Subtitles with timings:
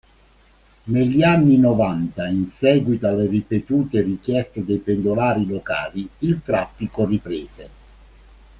[0.85, 7.69] Negli anni novanta, in seguito alle ripetute richieste dei pendolari locali, il traffico riprese.